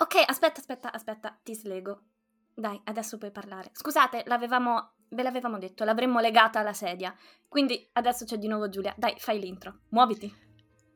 [0.00, 2.02] Ok, aspetta, aspetta, aspetta, ti slego.
[2.54, 3.70] Dai, adesso puoi parlare.
[3.72, 7.14] Scusate, l'avevamo, ve l'avevamo detto, l'avremmo legata alla sedia.
[7.48, 8.94] Quindi adesso c'è di nuovo Giulia.
[8.96, 9.80] Dai, fai l'intro.
[9.88, 10.32] Muoviti.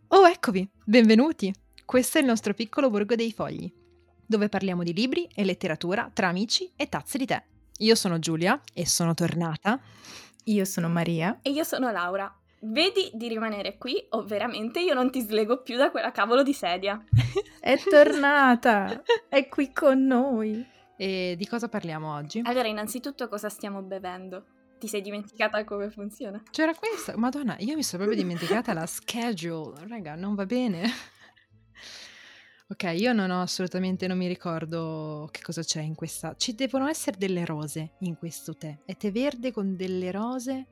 [0.09, 1.53] Oh, eccovi, benvenuti.
[1.85, 3.73] Questo è il nostro piccolo borgo dei fogli,
[4.25, 7.45] dove parliamo di libri e letteratura tra amici e tazze di tè.
[7.79, 9.81] Io sono Giulia e sono tornata.
[10.45, 11.41] Io sono Maria.
[11.43, 12.33] E io sono Laura.
[12.65, 16.53] Vedi di rimanere qui o veramente io non ti slego più da quella cavolo di
[16.53, 17.03] sedia.
[17.59, 19.03] È tornata!
[19.29, 20.65] è qui con noi.
[20.97, 22.41] E di cosa parliamo oggi?
[22.45, 24.45] Allora, innanzitutto cosa stiamo bevendo?
[24.79, 26.41] Ti sei dimenticata come funziona?
[26.53, 27.17] C'era questa?
[27.17, 29.85] Madonna, io mi sono proprio dimenticata la schedule.
[29.89, 30.85] Raga, non va bene.
[32.69, 36.37] Ok, io non ho assolutamente, non mi ricordo che cosa c'è in questa.
[36.37, 38.79] Ci devono essere delle rose in questo tè.
[38.85, 40.67] È tè verde con delle rose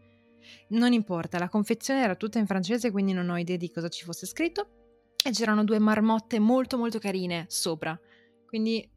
[0.68, 4.04] non importa, la confezione era tutta in francese, quindi non ho idea di cosa ci
[4.04, 4.68] fosse scritto.
[5.22, 7.98] E c'erano due marmotte molto molto carine sopra.
[8.46, 8.88] Quindi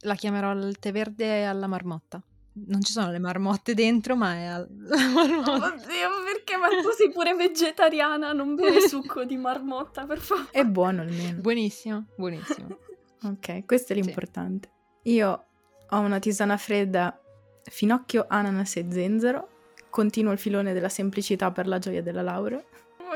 [0.00, 2.22] la chiamerò il tè verde alla marmotta.
[2.52, 4.66] Non ci sono le marmotte dentro, ma è alla
[5.14, 5.74] marmotta.
[5.74, 6.56] Oddio, perché?
[6.56, 10.50] Ma tu sei pure vegetariana, non bere succo di marmotta, per favore.
[10.50, 11.40] È buono almeno.
[11.40, 12.78] Buonissimo, buonissimo.
[13.24, 14.70] ok, questo è l'importante.
[15.02, 15.12] Sì.
[15.12, 15.44] Io
[15.88, 17.18] ho una tisana fredda
[17.62, 19.49] finocchio, ananas e zenzero
[19.90, 22.62] continuo il filone della semplicità per la gioia della laurea.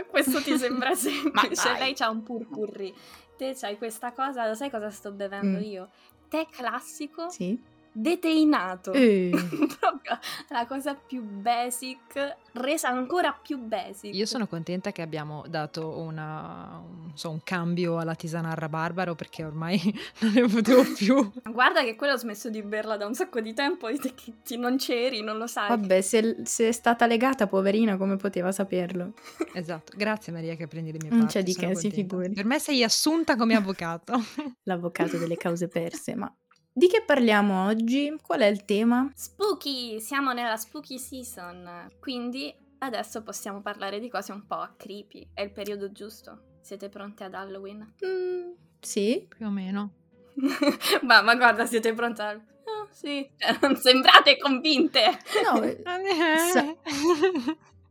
[0.08, 1.78] Questo ti sembra semplice?
[1.78, 2.92] Lei c'ha un purpurri.
[3.36, 5.62] Te c'hai questa cosa, lo sai cosa sto bevendo mm.
[5.62, 5.88] io?
[6.28, 7.30] Tè classico.
[7.30, 8.92] Sì deteinato.
[8.92, 9.30] Eh.
[9.78, 14.12] Proprio la cosa più basic, resa ancora più basic.
[14.14, 19.14] Io sono contenta che abbiamo dato una, un, so, un cambio alla tisana a rabarbaro
[19.14, 19.78] perché ormai
[20.20, 21.32] non ne potevo più.
[21.50, 24.76] Guarda che quella ho smesso di berla da un sacco di tempo e che non
[24.76, 25.68] c'eri, non lo sai.
[25.68, 29.12] Vabbè, se, se, è stata legata, poverina, come poteva saperlo?
[29.52, 31.24] esatto, grazie Maria che prendi le mie parti.
[31.24, 32.32] Non c'è di che, si figuri.
[32.32, 34.14] Per me sei assunta come avvocato.
[34.64, 36.32] L'avvocato delle cause perse, ma
[36.76, 38.12] di che parliamo oggi?
[38.20, 39.08] Qual è il tema?
[39.14, 40.00] Spooky!
[40.00, 45.30] Siamo nella spooky season, quindi adesso possiamo parlare di cose un po' creepy.
[45.32, 46.53] È il periodo giusto?
[46.64, 47.92] Siete pronti ad Halloween?
[48.06, 49.92] Mm, sì, più o meno.
[51.02, 52.32] ma, ma, guarda, siete pronti a...
[52.32, 55.02] Oh, sì, cioè, non sembrate convinte.
[55.44, 55.82] No, eh,
[56.50, 56.78] so...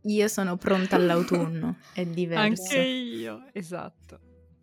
[0.01, 2.63] io sono pronta all'autunno, è diverso.
[2.63, 4.19] Anche io, esatto.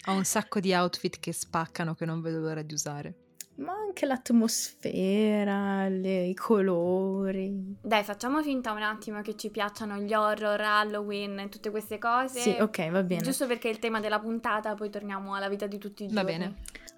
[0.06, 3.14] Ho un sacco di outfit che spaccano che non vedo l'ora di usare
[3.60, 7.76] ma anche l'atmosfera, le, i colori.
[7.82, 12.40] Dai, facciamo finta un attimo che ci piacciono gli horror, Halloween e tutte queste cose.
[12.40, 13.22] Sì, ok, va bene.
[13.22, 16.22] Giusto perché è il tema della puntata, poi torniamo alla vita di tutti i giorni.
[16.22, 16.56] Va bene.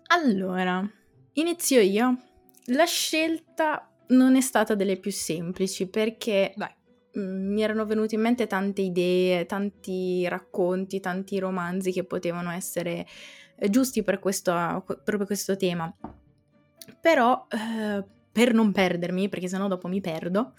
[0.09, 0.89] Allora,
[1.35, 2.17] inizio io.
[2.67, 6.73] La scelta non è stata delle più semplici perché Vai.
[7.19, 13.07] Mm, mi erano venute in mente tante idee, tanti racconti, tanti romanzi che potevano essere
[13.57, 14.53] eh, giusti per questo,
[14.87, 15.93] proprio questo tema.
[17.01, 20.55] Però, eh, per non perdermi, perché sennò dopo mi perdo,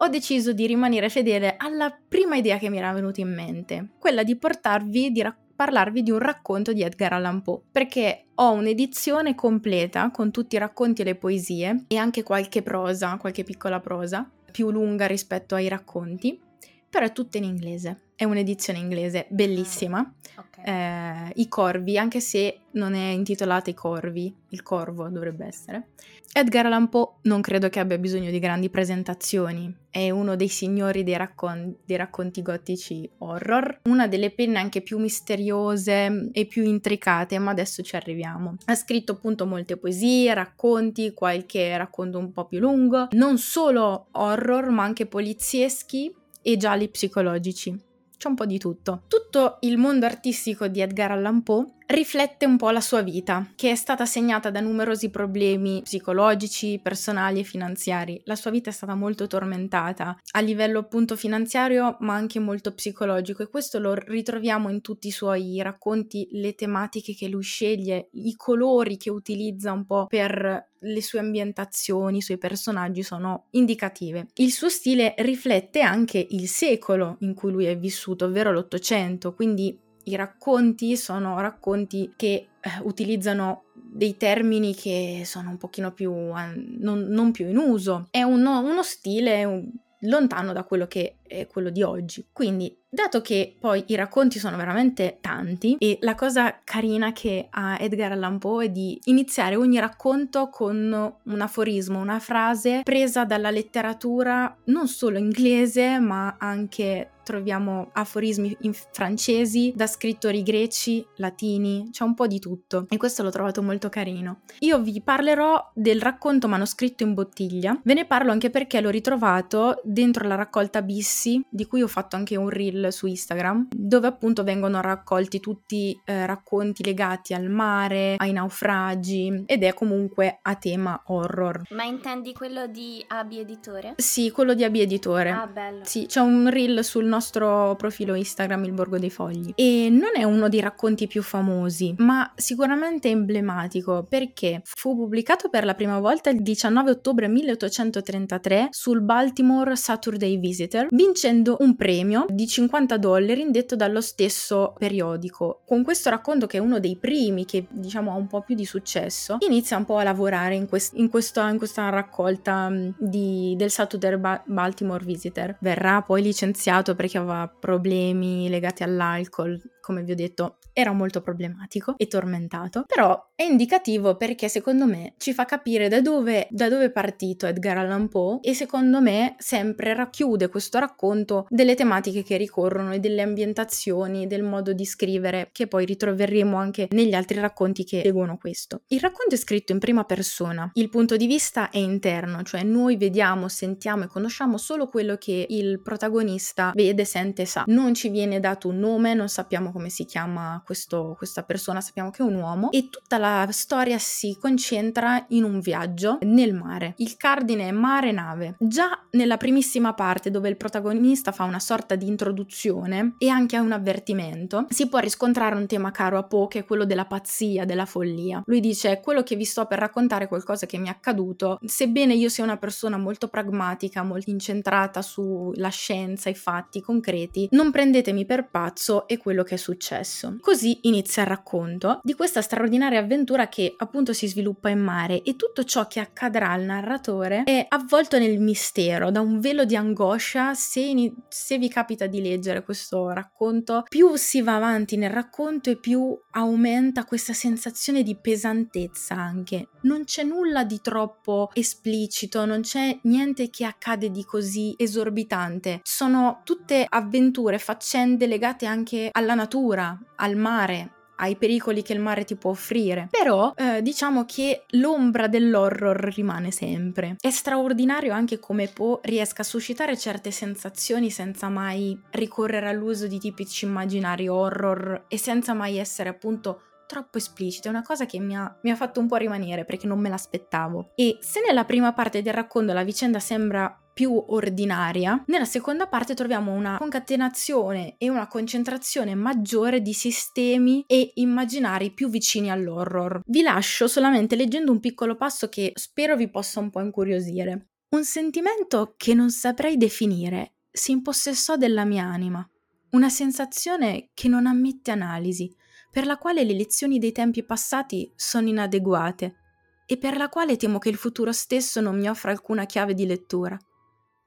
[0.00, 4.22] ho deciso di rimanere fedele alla prima idea che mi era venuta in mente, quella
[4.22, 9.34] di portarvi, di rac- parlarvi di un racconto di Edgar Allan Poe, perché ho un'edizione
[9.34, 14.30] completa con tutti i racconti e le poesie e anche qualche prosa, qualche piccola prosa,
[14.52, 16.40] più lunga rispetto ai racconti,
[16.88, 18.02] però è tutta in inglese.
[18.14, 19.98] È un'edizione inglese bellissima.
[20.36, 20.74] Ah, okay.
[20.74, 25.88] Eh, I corvi, anche se non è intitolata I corvi, il corvo dovrebbe essere.
[26.32, 31.02] Edgar Allan Poe non credo che abbia bisogno di grandi presentazioni, è uno dei signori
[31.02, 37.38] dei, raccon- dei racconti gotici horror, una delle penne anche più misteriose e più intricate,
[37.38, 38.56] ma adesso ci arriviamo.
[38.66, 44.68] Ha scritto appunto molte poesie, racconti, qualche racconto un po' più lungo, non solo horror,
[44.68, 47.86] ma anche polizieschi e gialli psicologici
[48.18, 49.04] c'è un po' di tutto.
[49.06, 53.70] Tutto il mondo artistico di Edgar Allan Poe riflette un po' la sua vita, che
[53.70, 58.20] è stata segnata da numerosi problemi psicologici, personali e finanziari.
[58.24, 63.42] La sua vita è stata molto tormentata a livello appunto finanziario, ma anche molto psicologico
[63.42, 68.34] e questo lo ritroviamo in tutti i suoi racconti, le tematiche che lui sceglie, i
[68.34, 74.28] colori che utilizza un po' per le sue ambientazioni, i suoi personaggi sono indicative.
[74.34, 79.78] Il suo stile riflette anche il secolo in cui lui è vissuto, ovvero l'Ottocento, quindi
[80.04, 86.52] i racconti sono racconti che eh, utilizzano dei termini che sono un pochino più eh,
[86.78, 88.08] non, non, più in uso.
[88.10, 89.70] È uno, uno stile un,
[90.00, 92.26] lontano da quello che è quello di oggi.
[92.32, 97.76] Quindi Dato che poi i racconti sono veramente tanti e la cosa carina che ha
[97.78, 103.50] Edgar Allan Poe è di iniziare ogni racconto con un aforismo, una frase presa dalla
[103.50, 112.02] letteratura non solo inglese ma anche troviamo aforismi in francesi, da scrittori greci, latini, c'è
[112.04, 114.40] un po' di tutto e questo l'ho trovato molto carino.
[114.60, 119.82] Io vi parlerò del racconto manoscritto in bottiglia, ve ne parlo anche perché l'ho ritrovato
[119.84, 124.42] dentro la raccolta Bissi, di cui ho fatto anche un reel su Instagram, dove appunto
[124.42, 131.00] vengono raccolti tutti eh, racconti legati al mare, ai naufragi ed è comunque a tema
[131.06, 131.62] horror.
[131.70, 133.94] Ma intendi quello di Abi Editore?
[133.96, 135.30] Sì, quello di Abi Editore.
[135.30, 135.84] Ah, bello.
[135.84, 140.10] Sì, c'è un reel sul nostro nostro profilo Instagram Il Borgo dei Fogli e non
[140.14, 145.98] è uno dei racconti più famosi, ma sicuramente emblematico perché fu pubblicato per la prima
[145.98, 152.67] volta il 19 ottobre 1833 sul Baltimore Saturday Visitor, vincendo un premio di 50
[152.98, 155.62] dollari indetto dallo stesso periodico.
[155.66, 158.64] Con questo racconto che è uno dei primi che diciamo ha un po' più di
[158.64, 163.70] successo, inizia un po' a lavorare in, quest- in, questo, in questa raccolta di, del
[163.70, 165.56] Saturday ba- Baltimore Visitor.
[165.60, 171.94] Verrà poi licenziato perché aveva problemi legati all'alcol, come vi ho detto, era molto problematico
[171.96, 176.84] e tormentato, però è indicativo perché secondo me ci fa capire da dove, da dove
[176.84, 182.36] è partito Edgar Allan Poe e secondo me sempre racchiude questo racconto delle tematiche che
[182.36, 187.84] ricorrono e delle ambientazioni, del modo di scrivere che poi ritroveremo anche negli altri racconti
[187.84, 188.82] che seguono questo.
[188.88, 192.98] Il racconto è scritto in prima persona, il punto di vista è interno, cioè noi
[192.98, 197.64] vediamo, sentiamo e conosciamo solo quello che il protagonista vede, sente e sa.
[197.68, 202.10] Non ci viene dato un nome, non sappiamo come si chiama questo, questa persona, sappiamo
[202.10, 206.94] che è un uomo e tutta la storia si concentra in un viaggio nel mare.
[206.96, 208.56] Il cardine è mare-nave.
[208.58, 213.70] Già nella primissima parte dove il protagonista fa una sorta di introduzione e anche un
[213.70, 217.86] avvertimento, si può riscontrare un tema caro a Poe che è quello della pazzia, della
[217.86, 218.42] follia.
[218.46, 222.14] Lui dice quello che vi sto per raccontare è qualcosa che mi è accaduto, sebbene
[222.14, 228.24] io sia una persona molto pragmatica, molto incentrata sulla scienza, i fatti concreti, non prendetemi
[228.24, 230.36] per pazzo, è quello che è successo.
[230.40, 235.36] Così inizia il racconto di questa straordinaria avventura che appunto si sviluppa in mare e
[235.36, 240.54] tutto ciò che accadrà al narratore è avvolto nel mistero, da un velo di angoscia.
[240.54, 241.12] Se, in...
[241.28, 246.16] se vi capita di leggere questo racconto, più si va avanti nel racconto e più
[246.30, 249.68] aumenta questa sensazione di pesantezza anche.
[249.82, 255.80] Non c'è nulla di troppo esplicito, non c'è niente che accade di così esorbitante.
[255.82, 262.00] Sono tutte avventure, faccende legate anche alla natura natura, al mare, ai pericoli che il
[262.00, 263.08] mare ti può offrire.
[263.10, 267.16] Però eh, diciamo che l'ombra dell'horror rimane sempre.
[267.18, 273.18] È straordinario anche come Poe riesca a suscitare certe sensazioni senza mai ricorrere all'uso di
[273.18, 278.34] tipici immaginari horror e senza mai essere appunto troppo esplicito, è una cosa che mi
[278.34, 280.92] ha, mi ha, fatto un po' rimanere perché non me l'aspettavo.
[280.94, 286.14] E se nella prima parte del racconto la vicenda sembra più ordinaria, nella seconda parte
[286.14, 293.22] troviamo una concatenazione e una concentrazione maggiore di sistemi e immaginari più vicini all'horror.
[293.26, 297.70] Vi lascio solamente leggendo un piccolo passo che spero vi possa un po' incuriosire.
[297.88, 302.48] Un sentimento che non saprei definire si impossessò della mia anima,
[302.90, 305.52] una sensazione che non ammette analisi,
[305.90, 309.38] per la quale le lezioni dei tempi passati sono inadeguate
[309.86, 313.06] e per la quale temo che il futuro stesso non mi offra alcuna chiave di
[313.06, 313.58] lettura.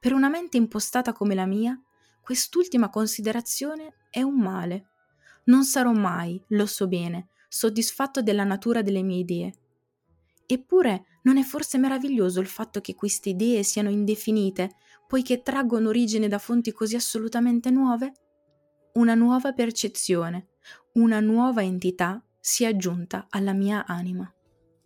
[0.02, 1.80] Per una mente impostata come la mia,
[2.20, 4.88] quest'ultima considerazione è un male.
[5.44, 9.52] Non sarò mai, lo so bene, soddisfatto della natura delle mie idee.
[10.44, 14.74] Eppure non è forse meraviglioso il fatto che queste idee siano indefinite,
[15.06, 18.12] poiché traggono origine da fonti così assolutamente nuove?
[18.94, 20.48] Una nuova percezione,
[20.94, 24.28] una nuova entità si è aggiunta alla mia anima.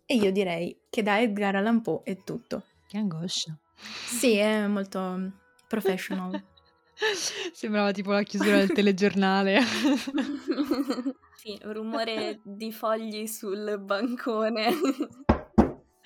[0.05, 2.65] E io direi che da Edgar Allan Poe è tutto.
[2.87, 3.59] Che angoscia.
[4.05, 5.31] Sì, è molto
[5.67, 6.43] professional.
[7.53, 9.59] Sembrava tipo la chiusura del telegiornale.
[11.35, 14.67] sì, rumore di fogli sul bancone.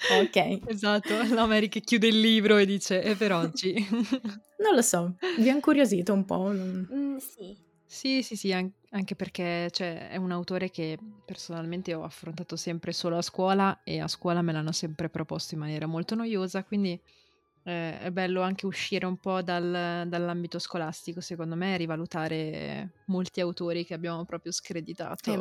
[0.09, 0.61] Ok.
[0.65, 3.73] Esatto, l'Ameri che chiude il libro e dice è per oggi.
[4.57, 6.49] non lo so, vi ha incuriosito un po'?
[6.49, 7.69] Mm, sì.
[7.85, 12.93] Sì, sì, sì, an- anche perché cioè, è un autore che personalmente ho affrontato sempre
[12.93, 16.99] solo a scuola e a scuola me l'hanno sempre proposto in maniera molto noiosa, quindi
[17.63, 23.41] eh, è bello anche uscire un po' dal, dall'ambito scolastico, secondo me, e rivalutare molti
[23.41, 25.31] autori che abbiamo proprio screditato.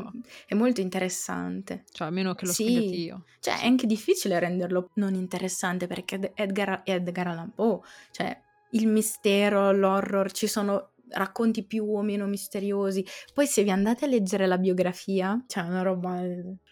[0.47, 1.85] È, è molto interessante.
[1.91, 3.03] Cioè, a meno che l'ho sì.
[3.05, 3.25] io.
[3.41, 8.39] Cioè, è anche difficile renderlo non interessante perché Edgar, Edgar Allan Poe, cioè
[8.71, 13.05] il mistero, l'horror, ci sono racconti più o meno misteriosi.
[13.35, 16.23] Poi se vi andate a leggere la biografia, c'è una roba...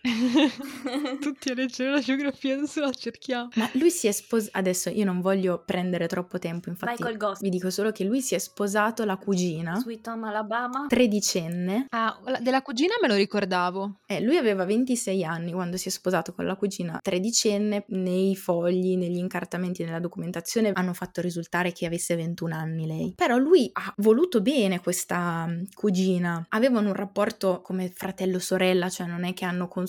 [1.21, 3.49] Tutti a leggere la biografia, adesso la cerchiamo.
[3.55, 4.57] Ma lui si è sposato...
[4.59, 7.03] Adesso io non voglio prendere troppo tempo, infatti
[7.41, 9.77] vi dico solo che lui si è sposato la cugina.
[9.77, 10.87] Sweet Home Alabama.
[10.89, 11.87] Tredicenne.
[11.91, 14.01] Ah, della cugina me lo ricordavo.
[14.07, 17.85] Eh, lui aveva 26 anni quando si è sposato con la cugina tredicenne.
[17.89, 23.13] Nei fogli, negli incartamenti, nella documentazione hanno fatto risultare che avesse 21 anni lei.
[23.17, 26.47] Però lui ha voluto bene questa mm, cugina.
[26.51, 29.88] Avevano un rapporto come fratello-sorella, cioè non è che hanno consumato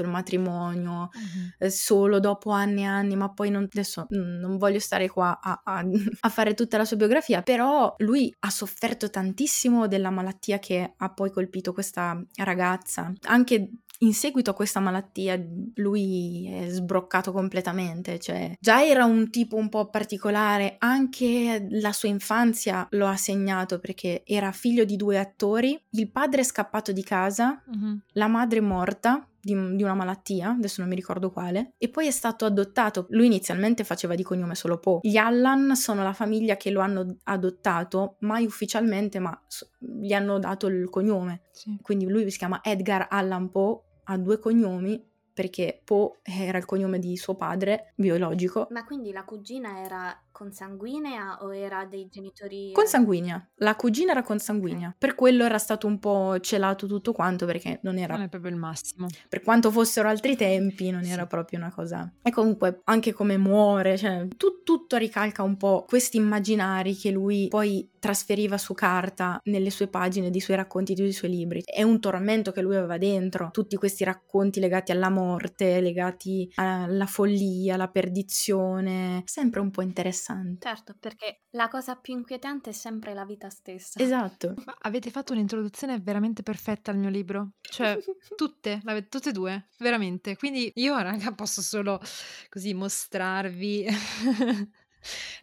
[0.00, 1.66] il matrimonio uh-huh.
[1.66, 5.60] eh, solo dopo anni e anni, ma poi non, adesso non voglio stare qua a,
[5.64, 5.84] a,
[6.20, 11.12] a fare tutta la sua biografia, però lui ha sofferto tantissimo della malattia che ha
[11.12, 13.12] poi colpito questa ragazza.
[13.22, 15.40] Anche in seguito a questa malattia
[15.76, 22.08] lui è sbroccato completamente, cioè già era un tipo un po' particolare, anche la sua
[22.08, 27.02] infanzia lo ha segnato perché era figlio di due attori, il padre è scappato di
[27.02, 27.98] casa, uh-huh.
[28.12, 32.08] la madre è morta di, di, una malattia, adesso non mi ricordo quale, e poi
[32.08, 33.06] è stato adottato.
[33.10, 34.98] Lui inizialmente faceva di cognome solo Poe.
[35.02, 39.40] Gli Allan sono la famiglia che lo hanno adottato, mai ufficialmente, ma
[39.78, 41.42] gli hanno dato il cognome.
[41.52, 41.78] Sì.
[41.80, 46.98] Quindi lui si chiama Edgar Allan Poe ha due cognomi perché Poe era il cognome
[46.98, 48.68] di suo padre biologico.
[48.70, 52.70] Ma quindi la cugina era consanguinea o era dei genitori...
[52.72, 53.42] Consanguinea.
[53.54, 54.94] La cugina era consanguinea.
[54.98, 58.16] Per quello era stato un po' celato tutto quanto perché non era...
[58.16, 59.06] Non è proprio il massimo.
[59.30, 61.10] Per quanto fossero altri tempi non sì.
[61.10, 62.12] era proprio una cosa...
[62.22, 67.48] E comunque anche come muore, cioè tu, tutto ricalca un po' questi immaginari che lui
[67.48, 71.62] poi trasferiva su carta nelle sue pagine dei suoi racconti dei suoi libri.
[71.64, 77.06] È un tormento che lui aveva dentro, tutti questi racconti legati alla morte, legati alla
[77.06, 80.66] follia, alla perdizione, sempre un po' interessante interessante.
[80.66, 84.00] Certo, perché la cosa più inquietante è sempre la vita stessa.
[84.00, 84.54] Esatto.
[84.64, 87.52] Ma avete fatto un'introduzione veramente perfetta al mio libro.
[87.60, 87.98] Cioè,
[88.36, 90.36] tutte, tutte e due, veramente.
[90.36, 92.00] Quindi io, raga, posso solo
[92.48, 93.86] così mostrarvi.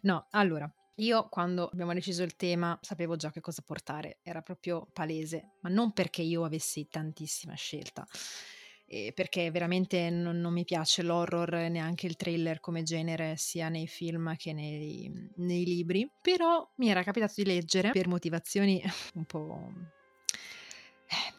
[0.02, 4.86] no, allora, io quando abbiamo deciso il tema sapevo già che cosa portare, era proprio
[4.92, 8.06] palese, ma non perché io avessi tantissima scelta,
[8.86, 13.86] eh, perché veramente non, non, mi piace l'horror neanche il thriller come genere sia nei
[13.86, 18.82] film che nei, nei libri, però mi era capitato di leggere per motivazioni
[19.14, 19.72] un po'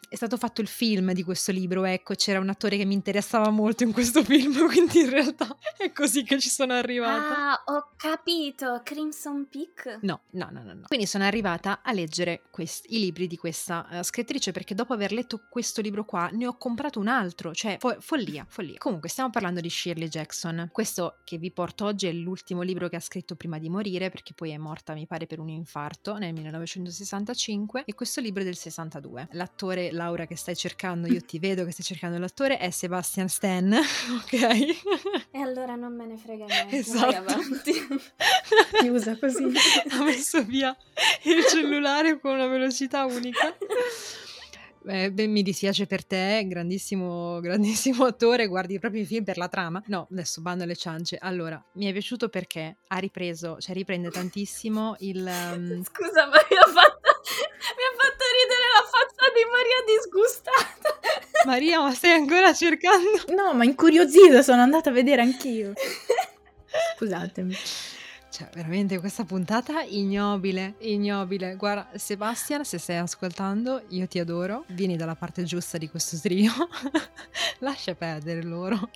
[0.08, 3.50] è stato fatto il film di questo libro, ecco, c'era un attore che mi interessava
[3.50, 7.52] molto in questo film, quindi in realtà è così che ci sono arrivata.
[7.52, 9.98] Ah, ho capito, Crimson Peak?
[10.02, 10.74] No, no, no, no.
[10.74, 10.84] no.
[10.86, 15.12] Quindi sono arrivata a leggere quest- i libri di questa uh, scrittrice perché dopo aver
[15.12, 18.78] letto questo libro qua ne ho comprato un altro, cioè fo- follia, follia.
[18.78, 20.68] Comunque stiamo parlando di Shirley Jackson.
[20.72, 24.34] Questo che vi porto oggi è l'ultimo libro che ha scritto prima di morire perché
[24.34, 28.56] poi è morta, mi pare, per un infarto nel 1965 e questo libro è del
[28.56, 29.28] 62.
[29.32, 33.72] L'attore Laura che stai cercando, io ti vedo che stai cercando l'attore, è Sebastian Stan,
[34.22, 34.32] ok?
[35.32, 37.06] E allora non me ne frega niente, esatto.
[37.06, 37.72] vai avanti.
[38.80, 39.44] Chiusa così.
[39.90, 40.76] ha messo via
[41.22, 43.56] il cellulare con una velocità unica.
[44.88, 49.48] Eh, beh, mi dispiace per te, grandissimo, grandissimo attore, guardi proprio i film per la
[49.48, 49.82] trama.
[49.86, 51.18] No, adesso bando alle ciance.
[51.20, 55.18] Allora, mi è piaciuto perché ha ripreso, cioè riprende tantissimo il...
[55.18, 55.82] Um...
[55.82, 57.00] Scusa, ma io ho fatto...
[57.02, 61.00] mi ha fatto ridere la faccia di Maria disgustata.
[61.46, 63.24] Maria, ma stai ancora cercando?
[63.28, 65.72] No, ma incuriosita, sono andata a vedere anch'io.
[66.96, 67.56] Scusatemi.
[68.28, 71.56] Cioè, veramente questa puntata ignobile, ignobile.
[71.56, 74.64] Guarda, Sebastian, se stai ascoltando, io ti adoro.
[74.68, 76.52] Vieni dalla parte giusta di questo trio.
[77.60, 78.90] Lascia perdere loro.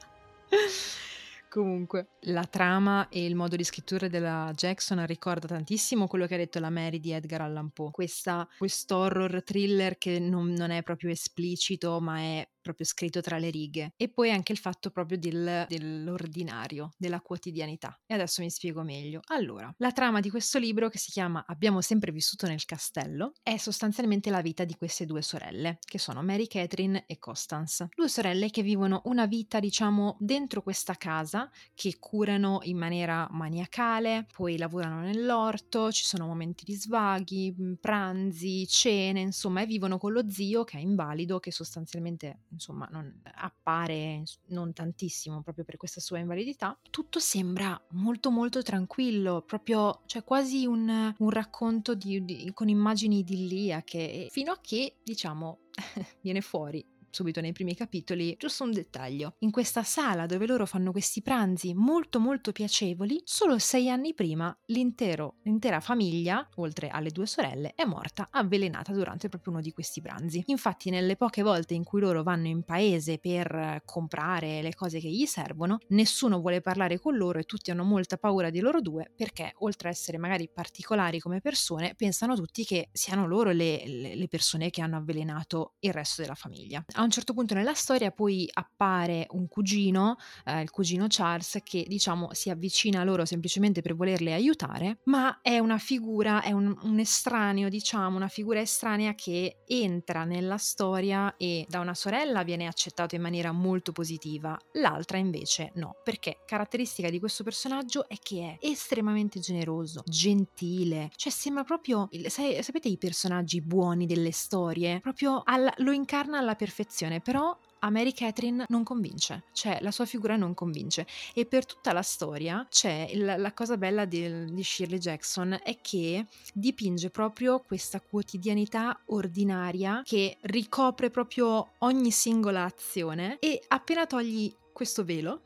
[1.50, 6.36] Comunque, la trama e il modo di scrittura della Jackson ricorda tantissimo quello che ha
[6.36, 7.90] detto la Mary di Edgar Allan Poe.
[7.90, 8.48] Questa,
[8.94, 13.92] horror thriller che non, non, è proprio esplicito, ma è proprio scritto tra le righe.
[13.96, 17.98] E poi anche il fatto proprio del, dell'ordinario, della quotidianità.
[18.06, 19.20] E adesso mi spiego meglio.
[19.26, 23.56] Allora, la trama di questo libro, che si chiama Abbiamo sempre vissuto nel castello, è
[23.56, 27.88] sostanzialmente la vita di queste due sorelle, che sono Mary Catherine e Constance.
[27.94, 34.26] Due sorelle che vivono una vita, diciamo, dentro questa casa, che curano in maniera maniacale,
[34.32, 40.28] poi lavorano nell'orto, ci sono momenti di svaghi, pranzi, cene, insomma, e vivono con lo
[40.30, 46.18] zio che è invalido, che sostanzialmente insomma non appare non tantissimo proprio per questa sua
[46.18, 52.68] invalidità, tutto sembra molto molto tranquillo, proprio cioè quasi un, un racconto di, di, con
[52.68, 55.58] immagini idilliache, fino a che diciamo
[56.20, 59.34] viene fuori subito nei primi capitoli, giusto un dettaglio.
[59.40, 64.56] In questa sala dove loro fanno questi pranzi molto molto piacevoli, solo sei anni prima
[64.66, 70.42] l'intera famiglia, oltre alle due sorelle, è morta avvelenata durante proprio uno di questi pranzi.
[70.46, 75.08] Infatti nelle poche volte in cui loro vanno in paese per comprare le cose che
[75.08, 79.12] gli servono, nessuno vuole parlare con loro e tutti hanno molta paura di loro due
[79.16, 84.28] perché oltre a essere magari particolari come persone, pensano tutti che siano loro le, le
[84.28, 86.84] persone che hanno avvelenato il resto della famiglia.
[87.00, 91.86] A un certo punto nella storia poi appare un cugino, eh, il cugino Charles, che
[91.88, 96.76] diciamo si avvicina a loro semplicemente per volerle aiutare, ma è una figura, è un,
[96.82, 102.66] un estraneo, diciamo, una figura estranea che entra nella storia e da una sorella viene
[102.66, 108.58] accettato in maniera molto positiva, l'altra invece no, perché caratteristica di questo personaggio è che
[108.60, 115.00] è estremamente generoso, gentile, cioè sembra proprio, sai, sapete i personaggi buoni delle storie?
[115.00, 116.88] Proprio al, lo incarna alla perfezione,
[117.20, 121.06] però a Mary Catherine non convince, cioè la sua figura non convince.
[121.34, 125.80] E per tutta la storia c'è il, la cosa bella di, di Shirley Jackson è
[125.80, 134.52] che dipinge proprio questa quotidianità ordinaria che ricopre proprio ogni singola azione e appena togli
[134.72, 135.42] questo velo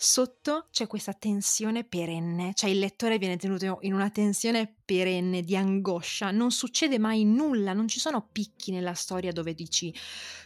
[0.00, 5.56] sotto c'è questa tensione perenne, cioè il lettore viene tenuto in una tensione perenne di
[5.56, 9.92] angoscia, non succede mai nulla, non ci sono picchi nella storia dove dici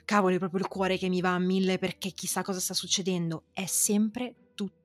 [0.07, 3.45] cavolo è proprio il cuore che mi va a mille perché chissà cosa sta succedendo,
[3.53, 4.82] è sempre tutto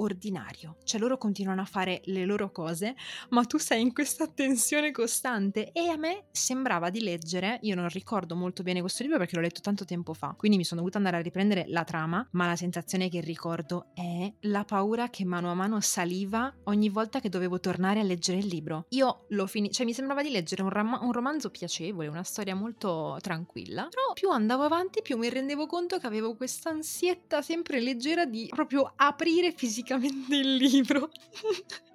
[0.00, 2.94] ordinario, cioè loro continuano a fare le loro cose,
[3.30, 7.88] ma tu sei in questa tensione costante e a me sembrava di leggere, io non
[7.88, 10.98] ricordo molto bene questo libro perché l'ho letto tanto tempo fa, quindi mi sono dovuta
[10.98, 15.50] andare a riprendere la trama, ma la sensazione che ricordo è la paura che mano
[15.50, 18.86] a mano saliva ogni volta che dovevo tornare a leggere il libro.
[18.90, 22.54] Io lo finì, cioè mi sembrava di leggere un, ram- un romanzo piacevole, una storia
[22.54, 27.80] molto tranquilla, però più andavo avanti più mi rendevo conto che avevo questa ansietta sempre
[27.80, 31.10] leggera di proprio aprire fisicamente il libro.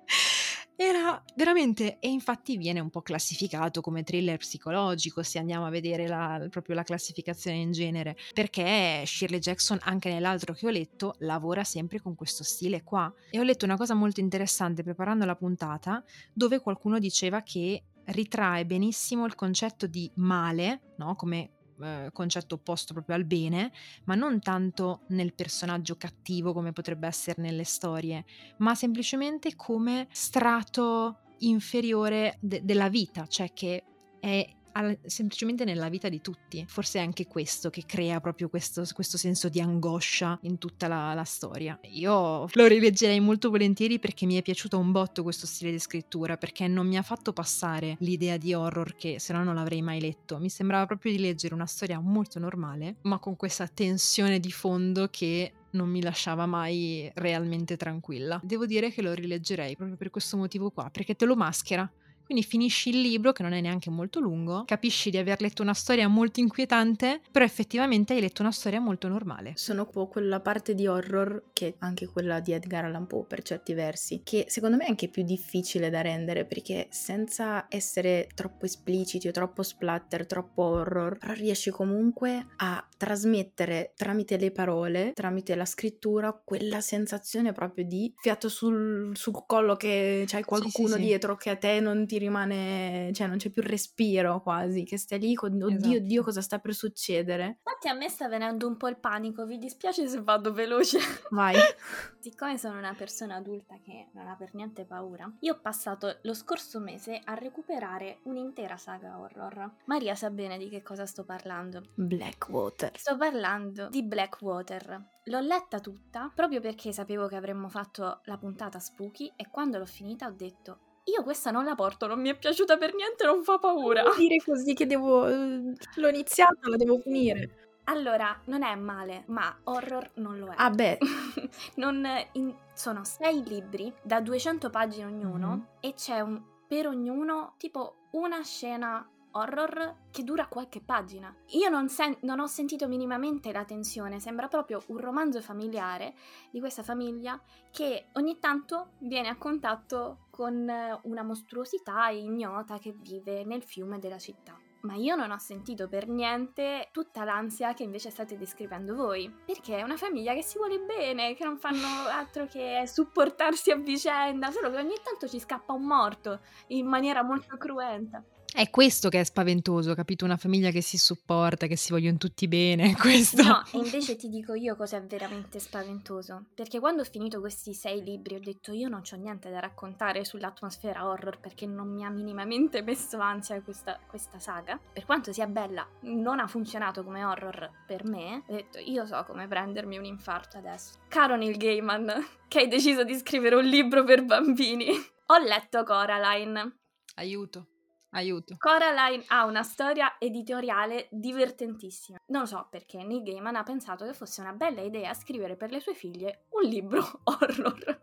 [0.77, 6.05] Era veramente, e infatti viene un po' classificato come thriller psicologico se andiamo a vedere
[6.05, 11.63] la, proprio la classificazione in genere, perché Shirley Jackson, anche nell'altro che ho letto, lavora
[11.63, 13.11] sempre con questo stile qua.
[13.29, 18.65] E ho letto una cosa molto interessante preparando la puntata, dove qualcuno diceva che ritrae
[18.65, 21.15] benissimo il concetto di male, no?
[21.15, 23.71] come eh, concetto opposto proprio al bene,
[24.05, 28.25] ma non tanto nel personaggio cattivo come potrebbe essere nelle storie,
[28.57, 33.83] ma semplicemente come strato inferiore de- della vita, cioè che
[34.19, 36.63] è al, semplicemente nella vita di tutti.
[36.67, 41.13] Forse è anche questo che crea proprio questo, questo senso di angoscia in tutta la,
[41.13, 41.77] la, storia.
[41.91, 46.37] Io lo rileggerei molto volentieri perché mi è piaciuto un botto questo stile di scrittura,
[46.37, 49.99] perché non mi ha fatto passare l'idea di horror che se no non l'avrei mai
[49.99, 50.37] letto.
[50.39, 55.07] Mi sembrava proprio di leggere una storia molto normale, ma con questa tensione di fondo
[55.09, 58.39] che non mi lasciava mai realmente tranquilla.
[58.43, 61.89] Devo dire che lo rileggerei proprio per questo motivo qua, perché te lo maschera.
[62.25, 65.73] Quindi finisci il libro, che non è neanche molto lungo, capisci di aver letto una
[65.73, 69.53] storia molto inquietante, però effettivamente hai letto una storia molto normale.
[69.55, 73.25] Sono un po' quella parte di horror, che è anche quella di Edgar Allan Poe
[73.25, 78.27] per certi versi, che secondo me è anche più difficile da rendere, perché senza essere
[78.33, 85.11] troppo espliciti o troppo splatter, troppo horror, però riesci comunque a trasmettere tramite le parole,
[85.13, 90.93] tramite la scrittura, quella sensazione proprio di fiato sul, sul collo che c'hai qualcuno sì,
[90.93, 94.83] sì, dietro che a te non ti ti rimane, cioè non c'è più respiro quasi,
[94.83, 95.95] che stai lì con oddio, esatto.
[95.97, 97.59] oddio, cosa sta per succedere.
[97.65, 100.99] Infatti a me sta venendo un po' il panico, vi dispiace se vado veloce?
[101.31, 101.55] Vai.
[102.19, 106.33] Siccome sono una persona adulta che non ha per niente paura, io ho passato lo
[106.33, 109.71] scorso mese a recuperare un'intera saga horror.
[109.85, 111.83] Maria sa bene di che cosa sto parlando.
[111.95, 112.97] Blackwater.
[112.97, 115.13] Sto parlando di Blackwater.
[115.25, 119.85] L'ho letta tutta proprio perché sapevo che avremmo fatto la puntata spooky e quando l'ho
[119.85, 123.43] finita ho detto io questa non la porto, non mi è piaciuta per niente, non
[123.43, 124.01] fa paura.
[124.03, 125.27] Non dire così che devo...
[125.27, 127.65] l'ho iniziata, la devo finire.
[127.85, 130.55] Allora, non è male, ma horror non lo è.
[130.57, 130.97] Ah beh.
[131.75, 135.59] non, in, sono sei libri da 200 pagine ognuno mm-hmm.
[135.79, 141.33] e c'è un, per ognuno tipo una scena horror che dura qualche pagina.
[141.49, 146.15] Io non, sen- non, ho sentito minimamente la tensione, sembra proprio un romanzo familiare
[146.49, 147.39] di questa famiglia
[147.69, 150.69] che ogni tanto viene a contatto con
[151.03, 154.59] una mostruosità ignota che vive nel fiume della città.
[154.81, 159.33] Ma io non ho sentito per niente tutta l'ansia che invece state descrivendo voi.
[159.45, 163.77] Perché è una famiglia che si vuole bene, che non fanno altro che supportarsi a
[163.77, 168.21] vicenda, solo che ogni tanto ci scappa un morto in maniera molto cruenta.
[168.55, 170.23] È questo che è spaventoso, capito?
[170.23, 173.43] Una famiglia che si supporta, che si vogliono tutti bene, questo.
[173.43, 176.45] No, e invece ti dico io cosa è veramente spaventoso.
[176.55, 180.23] Perché quando ho finito questi sei libri ho detto io non ho niente da raccontare
[180.23, 184.79] sull'atmosfera horror perché non mi ha minimamente messo ansia questa, questa saga.
[184.93, 188.41] Per quanto sia bella, non ha funzionato come horror per me.
[188.47, 190.99] Ho detto io so come prendermi un infarto adesso.
[191.09, 194.87] Caro Neil Gaiman, che hai deciso di scrivere un libro per bambini.
[195.27, 196.77] Ho letto Coraline.
[197.15, 197.67] Aiuto.
[198.15, 198.55] Aiuto.
[198.57, 202.17] Coraline ha una storia editoriale divertentissima.
[202.27, 205.69] Non lo so perché Neil Gaiman ha pensato che fosse una bella idea scrivere per
[205.71, 207.99] le sue figlie un libro horror.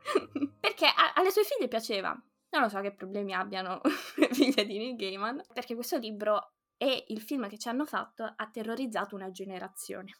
[0.61, 2.11] perché a- alle sue figlie piaceva.
[2.51, 3.81] Non lo so che problemi abbiano
[4.17, 8.25] le figlie di Neil Gaiman, perché questo libro e il film che ci hanno fatto
[8.25, 10.11] ha terrorizzato una generazione.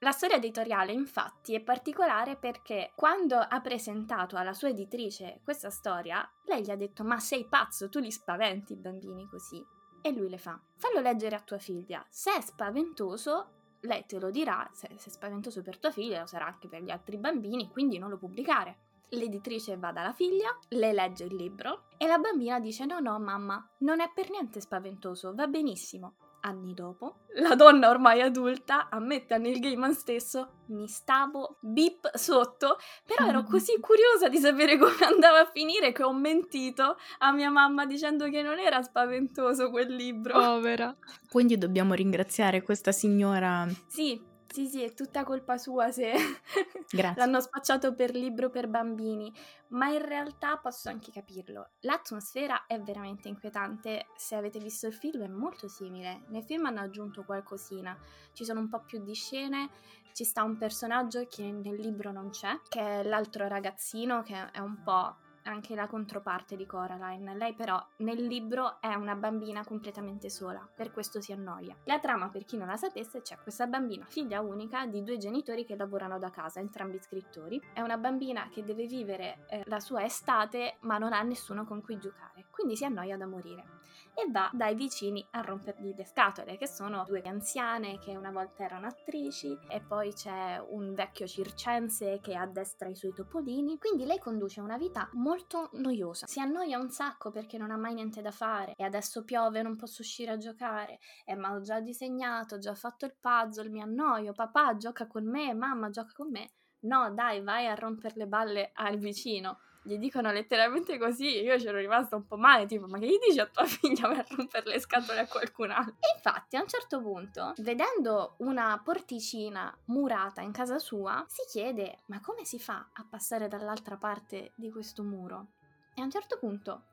[0.00, 6.28] La storia editoriale infatti è particolare perché quando ha presentato alla sua editrice questa storia,
[6.44, 9.64] lei gli ha detto ma sei pazzo, tu li spaventi i bambini così.
[10.02, 14.30] E lui le fa, fallo leggere a tua figlia, se è spaventoso lei te lo
[14.30, 17.70] dirà, se, se è spaventoso per tua figlia lo sarà anche per gli altri bambini,
[17.70, 18.88] quindi non lo pubblicare.
[19.10, 23.68] L'editrice va dalla figlia, le legge il libro e la bambina dice no no mamma,
[23.78, 26.14] non è per niente spaventoso, va benissimo.
[26.40, 32.78] Anni dopo, la donna ormai adulta ammette a Neil Gaiman stesso mi stavo bip sotto,
[33.04, 37.50] però ero così curiosa di sapere come andava a finire che ho mentito a mia
[37.50, 40.32] mamma dicendo che non era spaventoso quel libro.
[40.32, 40.96] Povera.
[41.28, 43.66] Quindi dobbiamo ringraziare questa signora.
[43.86, 44.20] Sì,
[44.52, 46.12] sì, sì, è tutta colpa sua se
[47.14, 49.32] l'hanno spacciato per libro per bambini,
[49.68, 51.70] ma in realtà posso anche capirlo.
[51.80, 56.22] L'atmosfera è veramente inquietante, se avete visto il film è molto simile.
[56.28, 57.96] Nel film hanno aggiunto qualcosina,
[58.32, 59.70] ci sono un po' più di scene,
[60.12, 64.58] ci sta un personaggio che nel libro non c'è, che è l'altro ragazzino che è
[64.58, 67.34] un po' anche la controparte di Coraline.
[67.34, 71.76] Lei però nel libro è una bambina completamente sola, per questo si annoia.
[71.84, 75.64] La trama, per chi non la sapesse, c'è questa bambina, figlia unica di due genitori
[75.64, 77.60] che lavorano da casa, entrambi scrittori.
[77.72, 81.82] È una bambina che deve vivere eh, la sua estate ma non ha nessuno con
[81.82, 83.78] cui giocare, quindi si annoia da morire
[84.12, 88.64] e va dai vicini a rompergli le scatole, che sono due anziane che una volta
[88.64, 93.78] erano attrici e poi c'è un vecchio circense che addestra i suoi topolini.
[93.78, 96.26] Quindi lei conduce una vita molto noiosa.
[96.26, 99.76] Si annoia un sacco perché non ha mai niente da fare e adesso piove, non
[99.76, 100.98] posso uscire a giocare.
[101.24, 105.24] E ma ho già disegnato, ho già fatto il puzzle, mi annoio, papà gioca con
[105.24, 106.50] me, mamma gioca con me.
[106.80, 111.78] No, dai, vai a rompere le balle al vicino gli dicono letteralmente così, io c'ero
[111.78, 114.80] rimasta un po' male, tipo, ma che gli dici a tua figlia per rompere le
[114.80, 115.94] scatole a qualcun altro?
[116.00, 122.00] E infatti a un certo punto, vedendo una porticina murata in casa sua, si chiede,
[122.06, 125.52] ma come si fa a passare dall'altra parte di questo muro?
[125.94, 126.84] E a un certo punto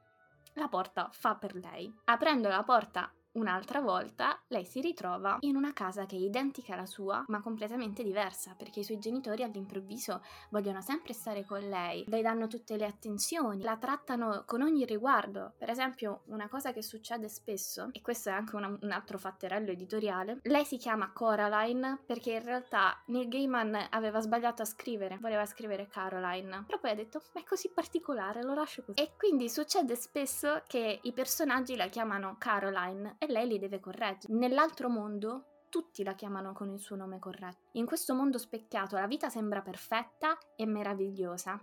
[0.53, 1.93] la porta fa per lei.
[2.05, 6.87] Aprendo la porta Un'altra volta lei si ritrova in una casa che è identica alla
[6.87, 12.23] sua, ma completamente diversa, perché i suoi genitori all'improvviso vogliono sempre stare con lei, le
[12.23, 15.53] danno tutte le attenzioni, la trattano con ogni riguardo.
[15.55, 19.69] Per esempio, una cosa che succede spesso, e questo è anche una, un altro fatterello
[19.69, 25.45] editoriale, lei si chiama Coraline perché in realtà Neil Gaiman aveva sbagliato a scrivere, voleva
[25.45, 28.99] scrivere Caroline, però poi ha detto, ma è così particolare, lo lascio così.
[28.99, 34.33] E quindi succede spesso che i personaggi la chiamano Caroline lei li deve correggere.
[34.33, 37.69] Nell'altro mondo tutti la chiamano con il suo nome corretto.
[37.73, 41.61] In questo mondo specchiato la vita sembra perfetta e meravigliosa,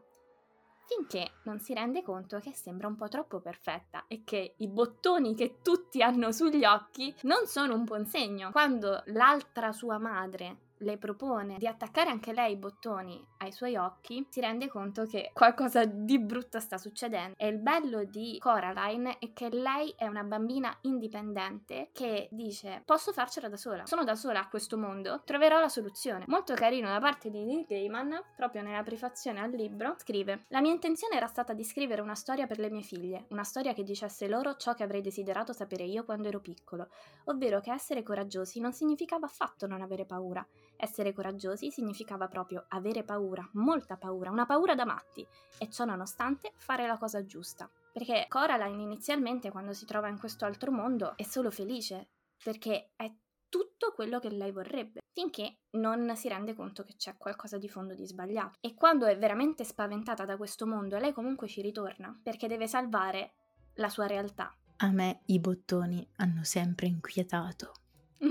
[0.87, 5.35] finché non si rende conto che sembra un po' troppo perfetta e che i bottoni
[5.35, 8.51] che tutti hanno sugli occhi non sono un buon segno.
[8.51, 14.27] Quando l'altra sua madre le propone di attaccare anche lei i bottoni ai suoi occhi,
[14.31, 17.35] si rende conto che qualcosa di brutto sta succedendo.
[17.37, 23.13] E il bello di Coraline è che lei è una bambina indipendente che dice posso
[23.13, 26.25] farcela da sola, sono da sola a questo mondo, troverò la soluzione.
[26.29, 30.73] Molto carino da parte di Neil Gaiman, proprio nella prefazione al libro, scrive La mia
[30.73, 34.29] intenzione era stata di scrivere una storia per le mie figlie, una storia che dicesse
[34.29, 36.89] loro ciò che avrei desiderato sapere io quando ero piccolo,
[37.25, 40.47] ovvero che essere coraggiosi non significava affatto non avere paura.
[40.77, 45.27] Essere coraggiosi significava proprio avere paura, molta paura, una paura da matti,
[45.59, 47.71] e ciò nonostante fare la cosa giusta.
[47.93, 52.09] Perché Coraline inizialmente quando si trova in questo altro mondo è solo felice,
[52.43, 53.13] perché è
[53.49, 57.95] tutto quello che lei vorrebbe, finché non si rende conto che c'è qualcosa di fondo
[57.95, 58.59] di sbagliato.
[58.61, 63.35] E quando è veramente spaventata da questo mondo, lei comunque ci ritorna, perché deve salvare
[63.75, 64.53] la sua realtà.
[64.79, 67.75] A me i bottoni hanno sempre inquietato.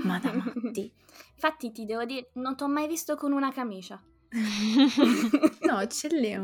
[0.02, 0.90] Ma da matti.
[1.34, 4.02] Infatti ti devo dire, non ti ho mai visto con una camicia.
[5.62, 6.42] no, ce l'ho.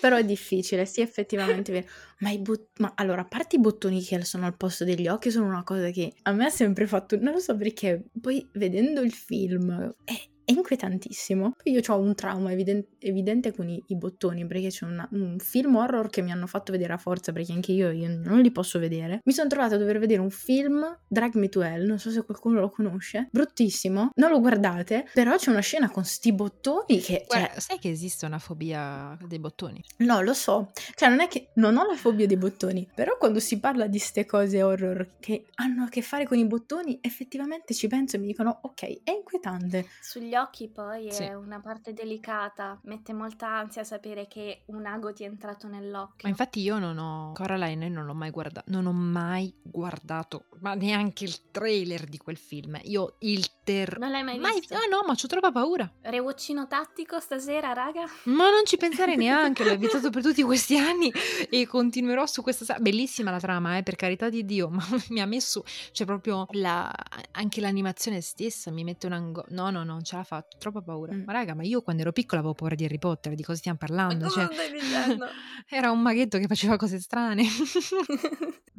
[0.00, 1.86] Però è difficile, sì, effettivamente vero.
[2.18, 5.30] Ma, i bot- ma allora, a parte i bottoni che sono al posto degli occhi,
[5.30, 7.18] sono una cosa che a me ha sempre fatto.
[7.18, 8.04] Non lo so perché.
[8.20, 11.56] Poi vedendo il film è è inquietantissimo.
[11.64, 15.76] Io ho un trauma evidente, evidente con i, i, bottoni perché c'è una, un film
[15.76, 18.78] horror che mi hanno fatto vedere a forza perché anche io, io non li posso
[18.78, 19.20] vedere.
[19.24, 22.24] Mi sono trovata a dover vedere un film, Drag Me to Hell, non so se
[22.24, 27.24] qualcuno lo conosce, bruttissimo, non lo guardate, però c'è una scena con sti bottoni che...
[27.26, 27.60] Guarda, cioè...
[27.60, 29.82] sai che esiste una fobia dei bottoni?
[29.98, 30.72] No, lo so.
[30.94, 33.98] Cioè non è che non ho la fobia dei bottoni, però quando si parla di
[33.98, 38.18] ste cose horror che hanno a che fare con i bottoni, effettivamente ci penso e
[38.18, 39.86] mi dicono ok, è inquietante.
[40.00, 41.22] Sugli gli occhi poi sì.
[41.22, 46.22] è una parte delicata, mette molta ansia sapere che un ago ti è entrato nell'occhio.
[46.24, 50.74] Ma infatti io non ho Coraline non l'ho mai guardato, non ho mai guardato, ma
[50.74, 52.80] neanche il trailer di quel film.
[52.82, 54.00] Io il terrore.
[54.00, 54.74] Non l'hai mai, mai visto?
[54.74, 55.88] Ah no, ma c'ho troppa paura.
[56.00, 58.04] Rewatchino tattico stasera, raga?
[58.24, 61.12] Ma non ci pensare neanche, l'ho evitato per tutti questi anni
[61.48, 65.26] e continuerò su questa bellissima la trama, eh, per carità di Dio, ma mi ha
[65.26, 66.92] messo cioè proprio la
[67.32, 69.46] anche l'animazione stessa mi mette un angolo.
[69.50, 71.12] No, no, no, non ce la fatto, troppa paura.
[71.12, 71.22] Mm.
[71.24, 73.78] Ma raga, ma io quando ero piccola avevo paura di Harry Potter, di cosa stiamo
[73.78, 74.28] parlando?
[74.28, 74.48] Cioè,
[75.68, 77.44] era un maghetto che faceva cose strane.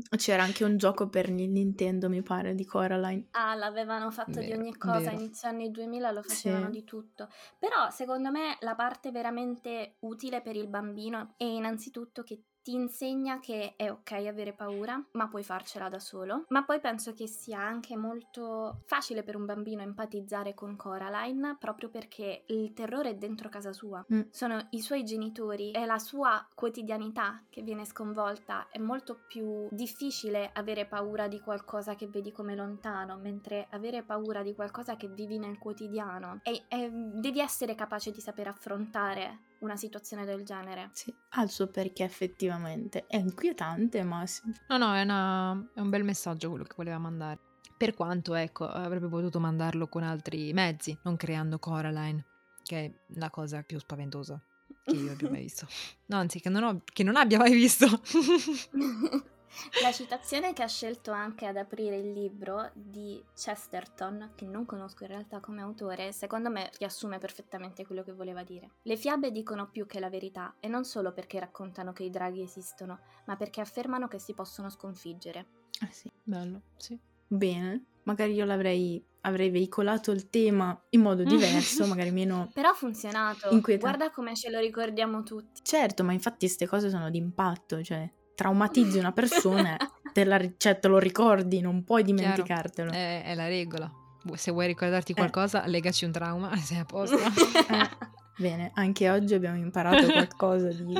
[0.17, 3.27] C'era anche un gioco per Nintendo, mi pare, di Coraline.
[3.31, 5.21] Ah, l'avevano fatto vero, di ogni cosa, vero.
[5.21, 6.71] inizio anni 2000 lo facevano sì.
[6.71, 7.29] di tutto.
[7.57, 13.39] Però secondo me la parte veramente utile per il bambino è innanzitutto che ti insegna
[13.39, 16.45] che è ok avere paura, ma puoi farcela da solo.
[16.47, 21.89] Ma poi penso che sia anche molto facile per un bambino empatizzare con Coraline proprio
[21.89, 24.03] perché il terrore è dentro casa sua.
[24.11, 24.21] Mm.
[24.31, 28.67] Sono i suoi genitori, è la sua quotidianità che viene sconvolta.
[28.71, 34.41] È molto più difficile avere paura di qualcosa che vedi come lontano, mentre avere paura
[34.41, 36.39] di qualcosa che vivi nel quotidiano.
[36.41, 40.89] E, e devi essere capace di saper affrontare una situazione del genere.
[40.93, 44.41] Sì, ha perché effettivamente è inquietante, ma sì.
[44.67, 47.39] No, no, è, una, è un bel messaggio quello che voleva mandare.
[47.77, 52.25] Per quanto, ecco, avrebbe potuto mandarlo con altri mezzi, non creando Coraline,
[52.63, 54.41] che è la cosa più spaventosa
[54.83, 55.67] che io abbia mai visto.
[56.07, 57.87] No, anzi, che non, ho, che non abbia mai visto.
[59.81, 65.03] La citazione che ha scelto anche ad aprire il libro di Chesterton, che non conosco
[65.03, 68.71] in realtà come autore, secondo me riassume perfettamente quello che voleva dire.
[68.83, 72.41] Le fiabe dicono più che la verità, e non solo perché raccontano che i draghi
[72.41, 75.45] esistono, ma perché affermano che si possono sconfiggere.
[75.81, 76.97] Ah sì, bello, sì.
[77.27, 82.49] Bene, magari io l'avrei avrei veicolato il tema in modo diverso, magari meno.
[82.53, 83.49] Però ha funzionato.
[83.49, 83.97] Inquietante.
[83.97, 85.61] Guarda come ce lo ricordiamo tutti.
[85.63, 89.77] Certo, ma infatti queste cose sono d'impatto, cioè traumatizzi una persona,
[90.13, 92.91] te, la, cioè, te lo ricordi, non puoi dimenticartelo.
[92.91, 93.91] È, è, la regola.
[94.33, 95.15] Se vuoi ricordarti eh.
[95.15, 95.69] qualcosa, eh.
[95.69, 97.17] legaci un trauma sei a posto.
[97.17, 98.13] eh.
[98.37, 100.93] Bene, anche oggi abbiamo imparato qualcosa di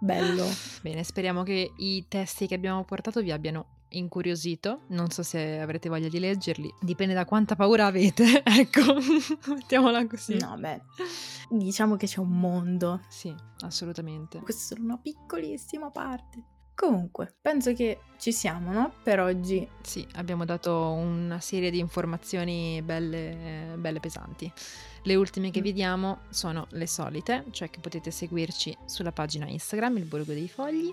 [0.00, 0.46] bello.
[0.80, 4.82] Bene, speriamo che i testi che abbiamo portato vi abbiano incuriosito.
[4.88, 8.42] Non so se avrete voglia di leggerli, dipende da quanta paura avete.
[8.44, 8.94] ecco,
[9.54, 10.38] mettiamola così.
[10.38, 10.80] No, beh,
[11.50, 13.00] diciamo che c'è un mondo.
[13.08, 14.40] Sì, assolutamente.
[14.40, 16.53] Questa è solo una piccolissima parte.
[16.74, 18.92] Comunque, penso che ci siamo, no?
[19.02, 19.66] Per oggi.
[19.80, 24.50] Sì, abbiamo dato una serie di informazioni belle, belle pesanti.
[25.02, 25.62] Le ultime che mm.
[25.62, 30.48] vi diamo sono le solite, cioè che potete seguirci sulla pagina Instagram, il Borgo dei
[30.48, 30.92] Fogli.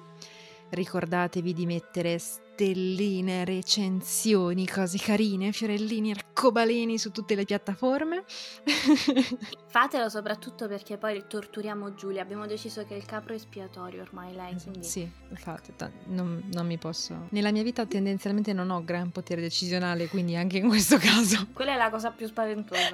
[0.69, 2.19] Ricordatevi di mettere
[2.61, 8.23] stelline, recensioni, cose carine, fiorellini, arcobaleni su tutte le piattaforme.
[9.67, 12.21] Fatelo soprattutto perché poi torturiamo Giulia.
[12.21, 14.55] Abbiamo deciso che il capro è espiatorio ormai lei.
[14.61, 14.83] Quindi...
[14.83, 15.73] Sì, infatti,
[16.05, 17.25] non, non mi posso.
[17.29, 21.47] Nella mia vita tendenzialmente non ho gran potere decisionale, quindi anche in questo caso.
[21.53, 22.93] Quella è la cosa più spaventosa.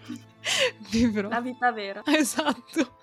[0.90, 1.28] Vivrò.
[1.28, 2.02] La vita vera.
[2.06, 2.96] Esatto.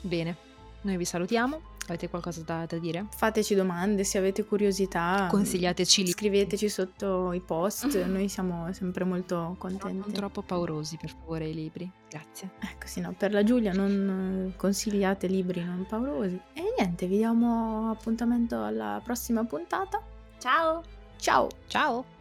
[0.00, 0.36] Bene,
[0.82, 3.06] noi vi salutiamo Avete qualcosa da, da, dire?
[3.10, 5.28] Fateci domande se avete curiosità.
[5.30, 6.10] Consigliateci lì.
[6.10, 9.98] Scriveteci sotto i post, noi siamo sempre molto contenti.
[9.98, 11.90] Non troppo paurosi, per favore, i libri.
[12.08, 12.50] Grazie.
[12.60, 16.40] Ecco, sì, no, per la Giulia non consigliate libri non paurosi.
[16.52, 20.02] E niente, vi diamo appuntamento alla prossima puntata.
[20.38, 20.82] Ciao!
[21.18, 21.48] Ciao!
[21.66, 22.15] Ciao!